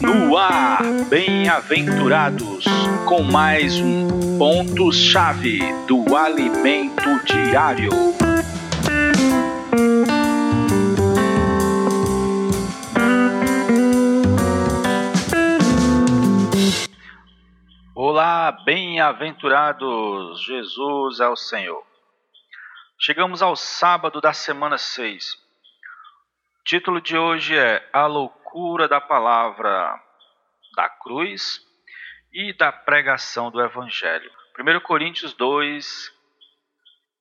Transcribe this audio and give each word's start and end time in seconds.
No 0.00 0.36
ar, 0.36 0.84
bem-aventurados, 1.08 2.64
com 3.08 3.24
mais 3.24 3.74
um 3.80 4.38
ponto-chave 4.38 5.58
do 5.88 6.16
alimento 6.16 7.02
diário. 7.24 7.90
Olá, 17.96 18.52
bem-aventurados, 18.64 20.40
Jesus 20.44 21.18
é 21.18 21.26
o 21.26 21.34
Senhor. 21.34 21.82
Chegamos 22.96 23.42
ao 23.42 23.56
sábado 23.56 24.20
da 24.20 24.32
semana 24.32 24.78
6. 24.78 25.43
Título 26.66 26.98
de 26.98 27.14
hoje 27.14 27.54
é 27.54 27.86
A 27.92 28.06
Loucura 28.06 28.88
da 28.88 28.98
Palavra 28.98 30.02
da 30.74 30.88
Cruz 30.88 31.60
e 32.32 32.54
da 32.54 32.72
Pregação 32.72 33.50
do 33.50 33.60
Evangelho. 33.60 34.32
1 34.58 34.80
Coríntios 34.80 35.34
2, 35.34 36.10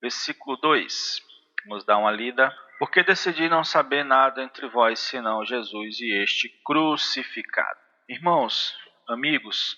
versículo 0.00 0.56
2. 0.58 1.20
Vamos 1.66 1.84
dar 1.84 1.98
uma 1.98 2.12
lida. 2.12 2.56
Porque 2.78 3.02
decidi 3.02 3.48
não 3.48 3.64
saber 3.64 4.04
nada 4.04 4.44
entre 4.44 4.68
vós 4.68 5.00
senão 5.00 5.44
Jesus 5.44 5.98
e 5.98 6.22
este 6.22 6.48
crucificado. 6.64 7.80
Irmãos, 8.08 8.78
amigos, 9.08 9.76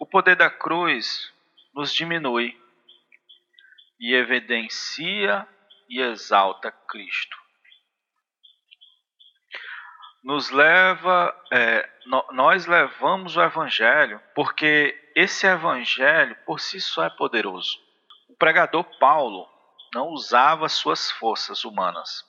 o 0.00 0.06
poder 0.06 0.36
da 0.36 0.48
cruz 0.48 1.30
nos 1.74 1.92
diminui 1.92 2.58
e 4.00 4.14
evidencia 4.14 5.46
e 5.86 6.00
exalta 6.00 6.72
Cristo. 6.72 7.45
Nos 10.26 10.50
leva, 10.50 11.32
é, 11.52 11.88
nós 12.32 12.66
levamos 12.66 13.36
o 13.36 13.40
Evangelho 13.40 14.20
porque 14.34 15.12
esse 15.14 15.46
Evangelho 15.46 16.36
por 16.44 16.58
si 16.58 16.80
só 16.80 17.04
é 17.04 17.10
poderoso. 17.10 17.78
O 18.28 18.34
pregador 18.36 18.82
Paulo 18.98 19.48
não 19.94 20.08
usava 20.08 20.68
suas 20.68 21.12
forças 21.12 21.64
humanas, 21.64 22.24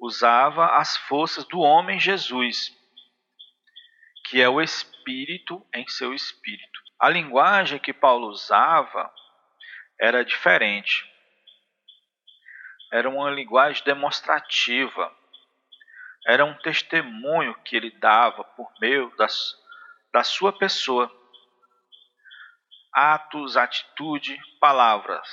usava 0.00 0.78
as 0.78 0.96
forças 0.96 1.44
do 1.44 1.60
homem 1.60 2.00
Jesus, 2.00 2.72
que 4.24 4.40
é 4.40 4.48
o 4.48 4.58
espírito 4.58 5.62
em 5.74 5.86
seu 5.86 6.14
espírito. 6.14 6.80
A 6.98 7.10
linguagem 7.10 7.78
que 7.78 7.92
Paulo 7.92 8.28
usava 8.28 9.12
era 10.00 10.24
diferente. 10.24 11.04
Era 12.90 13.06
uma 13.10 13.30
linguagem 13.30 13.84
demonstrativa. 13.84 15.14
Era 16.26 16.44
um 16.44 16.54
testemunho 16.58 17.54
que 17.62 17.76
ele 17.76 17.90
dava 17.98 18.44
por 18.44 18.72
meio 18.80 19.14
das, 19.16 19.54
da 20.12 20.24
sua 20.24 20.52
pessoa. 20.52 21.10
Atos, 22.92 23.56
atitude, 23.56 24.38
palavras. 24.60 25.28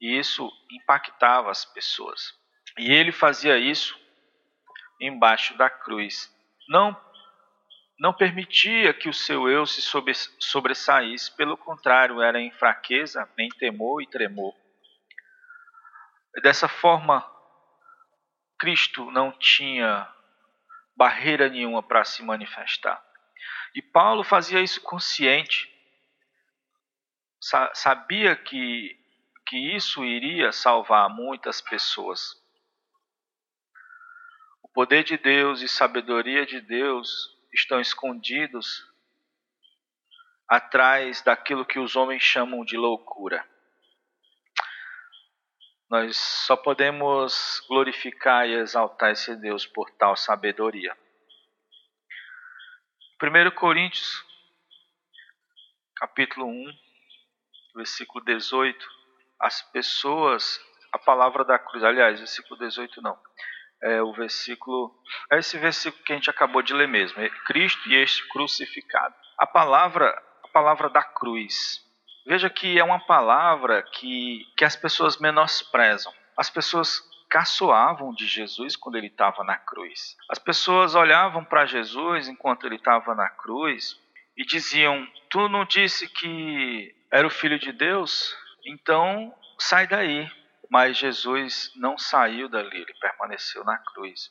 E 0.00 0.18
isso 0.18 0.50
impactava 0.72 1.50
as 1.50 1.64
pessoas. 1.64 2.34
E 2.78 2.90
ele 2.92 3.12
fazia 3.12 3.58
isso 3.58 3.98
embaixo 5.00 5.56
da 5.56 5.68
cruz. 5.70 6.34
Não 6.68 6.96
não 8.00 8.14
permitia 8.14 8.94
que 8.94 9.10
o 9.10 9.12
seu 9.12 9.46
eu 9.46 9.66
se 9.66 9.82
sobressaísse, 10.38 11.36
pelo 11.36 11.54
contrário, 11.54 12.22
era 12.22 12.40
em 12.40 12.50
fraqueza, 12.50 13.28
em 13.38 13.50
temor 13.50 14.00
e 14.00 14.06
tremor. 14.06 14.54
Dessa 16.42 16.66
forma, 16.66 17.22
Cristo 18.60 19.10
não 19.10 19.32
tinha 19.32 20.06
barreira 20.94 21.48
nenhuma 21.48 21.82
para 21.82 22.04
se 22.04 22.22
manifestar. 22.22 23.02
E 23.74 23.80
Paulo 23.80 24.22
fazia 24.22 24.60
isso 24.60 24.82
consciente. 24.82 25.74
Sabia 27.72 28.36
que, 28.36 29.00
que 29.46 29.74
isso 29.74 30.04
iria 30.04 30.52
salvar 30.52 31.08
muitas 31.08 31.62
pessoas. 31.62 32.34
O 34.62 34.68
poder 34.68 35.04
de 35.04 35.16
Deus 35.16 35.62
e 35.62 35.68
sabedoria 35.68 36.44
de 36.44 36.60
Deus 36.60 37.08
estão 37.54 37.80
escondidos 37.80 38.86
atrás 40.46 41.22
daquilo 41.22 41.64
que 41.64 41.78
os 41.78 41.96
homens 41.96 42.22
chamam 42.22 42.62
de 42.62 42.76
loucura. 42.76 43.48
Nós 45.90 46.16
só 46.16 46.56
podemos 46.56 47.64
glorificar 47.68 48.46
e 48.46 48.54
exaltar 48.54 49.10
esse 49.10 49.34
Deus 49.34 49.66
por 49.66 49.90
tal 49.90 50.14
sabedoria. 50.14 50.96
1 53.20 53.50
Coríntios, 53.56 54.24
capítulo 55.96 56.46
1, 56.46 56.72
versículo 57.74 58.24
18, 58.24 58.86
as 59.40 59.62
pessoas, 59.72 60.60
a 60.92 60.98
palavra 60.98 61.44
da 61.44 61.58
cruz, 61.58 61.82
aliás, 61.82 62.20
versículo 62.20 62.60
18 62.60 63.02
não, 63.02 63.20
é 63.82 64.00
o 64.00 64.12
versículo, 64.12 64.96
é 65.32 65.38
esse 65.38 65.58
versículo 65.58 66.04
que 66.04 66.12
a 66.12 66.16
gente 66.16 66.30
acabou 66.30 66.62
de 66.62 66.72
ler 66.72 66.86
mesmo, 66.86 67.20
é 67.20 67.28
Cristo 67.46 67.88
e 67.88 67.96
este 67.96 68.28
crucificado. 68.28 69.14
A 69.36 69.46
palavra, 69.46 70.10
a 70.44 70.48
palavra 70.48 70.88
da 70.88 71.02
cruz. 71.02 71.84
Veja 72.30 72.48
que 72.48 72.78
é 72.78 72.84
uma 72.84 73.00
palavra 73.00 73.82
que, 73.82 74.46
que 74.56 74.64
as 74.64 74.76
pessoas 74.76 75.18
menosprezam. 75.18 76.14
As 76.36 76.48
pessoas 76.48 77.00
caçoavam 77.28 78.14
de 78.14 78.24
Jesus 78.24 78.76
quando 78.76 78.94
ele 78.94 79.08
estava 79.08 79.42
na 79.42 79.56
cruz. 79.56 80.16
As 80.30 80.38
pessoas 80.38 80.94
olhavam 80.94 81.44
para 81.44 81.66
Jesus 81.66 82.28
enquanto 82.28 82.68
ele 82.68 82.76
estava 82.76 83.16
na 83.16 83.28
cruz 83.30 84.00
e 84.36 84.44
diziam: 84.44 85.04
Tu 85.28 85.48
não 85.48 85.64
disse 85.64 86.06
que 86.06 86.94
era 87.10 87.26
o 87.26 87.30
filho 87.30 87.58
de 87.58 87.72
Deus? 87.72 88.32
Então 88.64 89.34
sai 89.58 89.88
daí, 89.88 90.30
mas 90.70 90.98
Jesus 90.98 91.72
não 91.74 91.98
saiu 91.98 92.48
dali, 92.48 92.76
ele 92.76 92.94
permaneceu 93.00 93.64
na 93.64 93.76
cruz. 93.76 94.30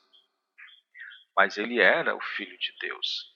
Mas 1.36 1.58
ele 1.58 1.78
era 1.78 2.16
o 2.16 2.20
Filho 2.22 2.56
de 2.58 2.72
Deus. 2.80 3.26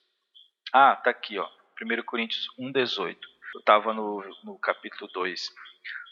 Ah, 0.73 0.95
tá 0.95 1.11
aqui, 1.11 1.37
ó. 1.37 1.47
1 1.79 2.03
Coríntios 2.03 2.47
1,18. 2.57 3.15
Eu 3.55 3.59
estava 3.59 3.93
no, 3.93 4.21
no 4.43 4.59
capítulo 4.59 5.09
2. 5.13 5.49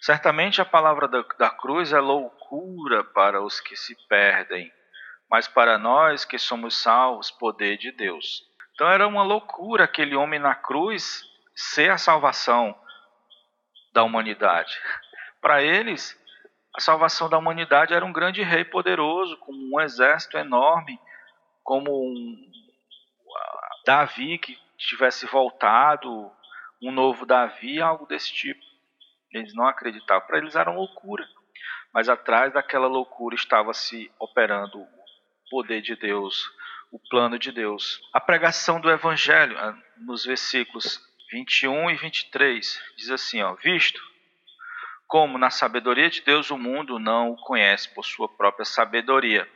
Certamente 0.01 0.61
a 0.61 0.65
palavra 0.65 1.09
da, 1.09 1.21
da 1.37 1.49
cruz 1.49 1.91
é 1.91 1.99
loucura 1.99 3.03
para 3.03 3.43
os 3.43 3.59
que 3.59 3.75
se 3.75 3.97
perdem, 4.07 4.71
mas 5.29 5.45
para 5.45 5.77
nós 5.77 6.23
que 6.23 6.39
somos 6.39 6.81
salvos, 6.81 7.29
poder 7.29 7.77
de 7.77 7.91
Deus. 7.91 8.43
Então 8.73 8.87
era 8.87 9.05
uma 9.05 9.23
loucura 9.23 9.83
aquele 9.83 10.15
homem 10.15 10.39
na 10.39 10.55
cruz 10.55 11.25
ser 11.53 11.91
a 11.91 11.97
salvação 11.97 12.73
da 13.91 14.03
humanidade. 14.03 14.79
Para 15.41 15.61
eles, 15.61 16.17
a 16.73 16.79
salvação 16.79 17.29
da 17.29 17.37
humanidade 17.37 17.93
era 17.93 18.05
um 18.05 18.13
grande 18.13 18.41
rei 18.41 18.63
poderoso, 18.63 19.35
com 19.39 19.51
um 19.51 19.81
exército 19.81 20.37
enorme, 20.37 20.97
como 21.61 21.91
um 21.91 22.51
Davi 23.85 24.37
que 24.37 24.57
tivesse 24.77 25.25
voltado, 25.25 26.31
um 26.83 26.91
novo 26.91 27.25
Davi, 27.25 27.81
algo 27.81 28.05
desse 28.05 28.31
tipo. 28.33 28.63
Eles 29.31 29.53
não 29.53 29.67
acreditavam. 29.67 30.27
Para 30.27 30.37
eles 30.37 30.55
era 30.55 30.69
uma 30.69 30.79
loucura. 30.79 31.27
Mas 31.93 32.09
atrás 32.09 32.53
daquela 32.53 32.87
loucura 32.87 33.35
estava 33.35 33.73
se 33.73 34.11
operando 34.19 34.79
o 34.79 34.87
poder 35.49 35.81
de 35.81 35.95
Deus, 35.95 36.51
o 36.91 36.99
plano 37.09 37.39
de 37.39 37.51
Deus. 37.51 38.01
A 38.11 38.19
pregação 38.19 38.79
do 38.79 38.89
Evangelho, 38.89 39.57
ah, 39.57 39.77
nos 39.97 40.25
versículos 40.25 40.99
21 41.31 41.91
e 41.91 41.95
23, 41.95 42.81
diz 42.97 43.09
assim: 43.09 43.41
ó, 43.41 43.53
Visto 43.55 44.01
como 45.13 45.37
na 45.37 45.51
sabedoria 45.51 46.09
de 46.09 46.21
Deus 46.21 46.49
o 46.49 46.57
mundo 46.57 46.97
não 46.97 47.33
o 47.33 47.37
conhece 47.37 47.87
por 47.93 48.03
sua 48.03 48.27
própria 48.27 48.65
sabedoria. 48.65 49.47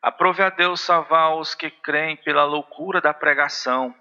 Aprove 0.00 0.40
a 0.40 0.50
Deus 0.50 0.80
salvar 0.80 1.36
os 1.36 1.52
que 1.52 1.68
creem 1.68 2.16
pela 2.16 2.44
loucura 2.44 3.00
da 3.00 3.12
pregação, 3.12 3.92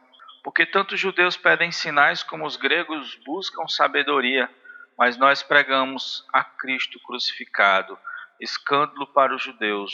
porque 0.44 0.66
tanto 0.66 0.96
os 0.96 1.00
judeus 1.00 1.38
pedem 1.38 1.72
sinais 1.72 2.24
como 2.24 2.46
os 2.46 2.56
gregos 2.56 3.16
buscam 3.26 3.68
sabedoria, 3.68 4.50
mas 4.98 5.18
nós 5.18 5.44
pregamos 5.44 6.26
a 6.34 6.44
Cristo 6.44 7.00
crucificado, 7.06 7.98
escândalo 8.40 9.08
para 9.08 9.36
os 9.36 9.42
judeus, 9.42 9.94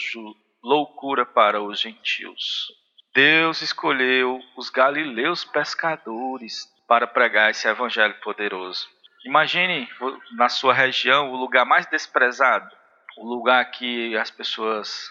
loucura 0.63 1.25
para 1.25 1.61
os 1.61 1.79
gentios. 1.79 2.67
Deus 3.13 3.61
escolheu 3.61 4.39
os 4.55 4.69
galileus 4.69 5.43
pescadores 5.43 6.67
para 6.87 7.07
pregar 7.07 7.51
esse 7.51 7.67
evangelho 7.67 8.13
poderoso. 8.21 8.87
Imagine 9.25 9.89
na 10.33 10.47
sua 10.47 10.73
região 10.73 11.31
o 11.31 11.35
lugar 11.35 11.65
mais 11.65 11.85
desprezado, 11.87 12.69
o 13.17 13.27
lugar 13.27 13.65
que 13.71 14.15
as 14.15 14.29
pessoas 14.29 15.09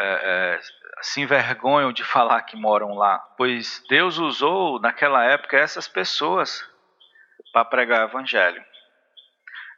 é, 0.00 0.54
é, 0.54 0.60
se 1.02 1.20
envergonham 1.20 1.92
de 1.92 2.04
falar 2.04 2.42
que 2.42 2.56
moram 2.56 2.94
lá, 2.94 3.18
pois 3.36 3.82
Deus 3.88 4.16
usou 4.18 4.80
naquela 4.80 5.24
época 5.24 5.58
essas 5.58 5.88
pessoas 5.88 6.64
para 7.52 7.64
pregar 7.64 8.06
o 8.06 8.08
evangelho. 8.08 8.64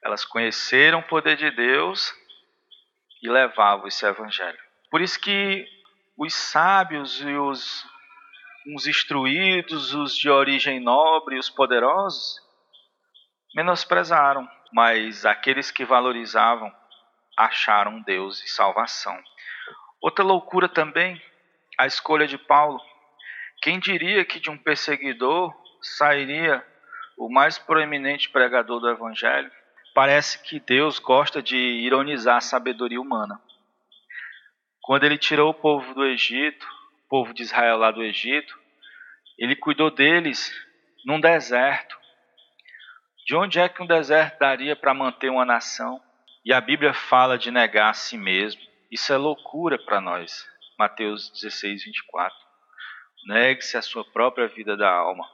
Elas 0.05 0.25
conheceram 0.25 0.99
o 0.99 1.07
poder 1.07 1.37
de 1.37 1.51
Deus 1.51 2.15
e 3.23 3.31
levavam 3.31 3.87
esse 3.87 4.05
evangelho. 4.05 4.59
Por 4.91 5.01
isso 5.01 5.19
que 5.19 5.67
os 6.19 6.35
sábios 6.35 7.21
e 7.23 7.33
os, 7.35 7.87
os 8.75 8.87
instruídos, 8.87 9.95
os 9.95 10.15
de 10.15 10.29
origem 10.29 10.81
nobre, 10.81 11.39
os 11.39 11.49
poderosos, 11.49 12.37
menosprezaram, 13.55 14.47
mas 14.73 15.25
aqueles 15.25 15.71
que 15.71 15.85
valorizavam 15.85 16.71
acharam 17.37 18.03
Deus 18.03 18.43
e 18.45 18.49
salvação. 18.49 19.19
Outra 20.01 20.25
loucura 20.25 20.69
também, 20.69 21.21
a 21.79 21.87
escolha 21.87 22.27
de 22.27 22.39
Paulo. 22.39 22.81
Quem 23.63 23.79
diria 23.79 24.25
que 24.25 24.41
de 24.41 24.49
um 24.49 24.57
perseguidor 24.57 25.55
sairia 25.83 26.65
o 27.19 27.31
mais 27.31 27.59
proeminente 27.59 28.31
pregador 28.31 28.81
do 28.81 28.89
Evangelho? 28.89 29.51
Parece 29.95 30.43
que 30.43 30.59
Deus 30.59 30.99
gosta 30.99 31.43
de 31.43 31.57
ironizar 31.57 32.37
a 32.37 32.41
sabedoria 32.41 33.01
humana. 33.01 33.39
Quando 34.81 35.05
ele 35.05 35.19
tirou 35.19 35.51
o 35.51 35.55
povo 35.55 35.93
do 35.93 36.05
Egito, 36.05 36.67
o 37.05 37.09
povo 37.09 37.35
de 37.35 37.43
Israel 37.43 37.77
lá 37.77 37.91
do 37.91 38.03
Egito, 38.03 38.59
ele 39.39 39.55
cuidou 39.55 39.91
deles 39.91 40.51
num 41.05 41.21
deserto. 41.21 41.99
De 43.27 43.37
onde 43.37 43.61
é 43.61 43.69
que 43.69 43.83
um 43.83 43.87
deserto 43.87 44.39
daria 44.39 44.75
para 44.75 44.95
manter 44.95 45.31
uma 45.31 45.45
nação? 45.45 46.01
E 46.43 46.55
a 46.55 46.61
Bíblia 46.61 46.95
fala 46.95 47.37
de 47.37 47.51
negar 47.51 47.91
a 47.91 47.95
si 47.95 48.17
mesmo. 48.17 48.70
Isso 48.91 49.13
é 49.13 49.17
loucura 49.17 49.79
para 49.79 50.01
nós. 50.01 50.49
Mateus 50.77 51.31
16, 51.31 51.85
24. 51.85 52.37
Negue-se 53.27 53.77
a 53.77 53.83
sua 53.83 54.05
própria 54.05 54.49
vida 54.49 54.77
da 54.77 54.91
alma. 54.91 55.25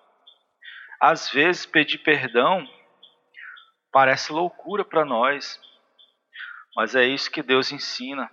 Às 1.01 1.31
vezes, 1.31 1.65
pedir 1.65 1.99
perdão 1.99 2.69
parece 3.91 4.31
loucura 4.31 4.85
para 4.85 5.07
nós, 5.07 5.59
mas 6.77 6.95
é 6.95 7.07
isso 7.07 7.31
que 7.31 7.43
Deus 7.43 7.73
ensina 7.73 8.31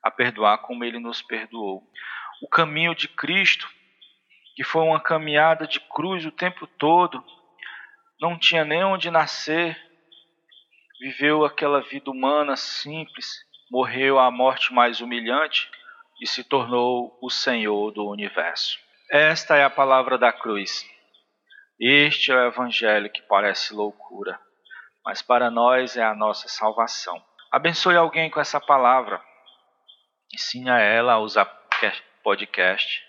a 0.00 0.08
perdoar 0.08 0.58
como 0.58 0.84
ele 0.84 1.00
nos 1.00 1.20
perdoou. 1.20 1.82
O 2.40 2.48
caminho 2.48 2.94
de 2.94 3.08
Cristo, 3.08 3.68
que 4.54 4.62
foi 4.62 4.82
uma 4.82 5.00
caminhada 5.00 5.66
de 5.66 5.80
cruz 5.80 6.24
o 6.24 6.30
tempo 6.30 6.64
todo, 6.66 7.24
não 8.20 8.38
tinha 8.38 8.64
nem 8.64 8.84
onde 8.84 9.10
nascer, 9.10 9.76
viveu 11.00 11.44
aquela 11.44 11.80
vida 11.80 12.08
humana 12.08 12.54
simples, 12.54 13.50
morreu 13.72 14.18
a 14.18 14.30
morte 14.30 14.70
mais 14.74 15.00
humilhante 15.00 15.70
e 16.20 16.26
se 16.26 16.44
tornou 16.44 17.18
o 17.22 17.30
Senhor 17.30 17.90
do 17.90 18.06
universo. 18.06 18.78
Esta 19.10 19.56
é 19.56 19.64
a 19.64 19.70
palavra 19.70 20.18
da 20.18 20.30
cruz. 20.30 20.84
Este 21.80 22.30
é 22.30 22.34
o 22.34 22.46
evangelho 22.48 23.10
que 23.10 23.22
parece 23.22 23.72
loucura, 23.72 24.38
mas 25.02 25.22
para 25.22 25.50
nós 25.50 25.96
é 25.96 26.04
a 26.04 26.14
nossa 26.14 26.48
salvação. 26.48 27.18
Abençoe 27.50 27.96
alguém 27.96 28.28
com 28.28 28.40
essa 28.40 28.60
palavra. 28.60 29.22
Ensine 30.34 30.68
a 30.68 30.78
ela 30.78 31.14
a 31.14 31.18
usar 31.18 31.46
podcast. 32.22 33.02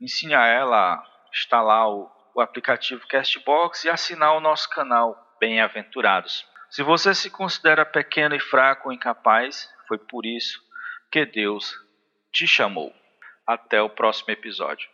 Ensine 0.00 0.34
a 0.34 0.46
ela 0.46 0.94
a 0.94 1.04
instalar 1.30 1.90
o, 1.90 2.10
o 2.34 2.40
aplicativo 2.40 3.06
Castbox 3.06 3.84
e 3.84 3.90
assinar 3.90 4.34
o 4.34 4.40
nosso 4.40 4.68
canal 4.70 5.14
Bem-aventurados. 5.38 6.53
Se 6.74 6.82
você 6.82 7.14
se 7.14 7.30
considera 7.30 7.86
pequeno 7.86 8.34
e 8.34 8.40
fraco 8.40 8.88
ou 8.88 8.92
incapaz, 8.92 9.68
foi 9.86 9.96
por 9.96 10.26
isso 10.26 10.60
que 11.08 11.24
Deus 11.24 11.72
te 12.32 12.48
chamou. 12.48 12.92
Até 13.46 13.80
o 13.80 13.88
próximo 13.88 14.32
episódio. 14.32 14.88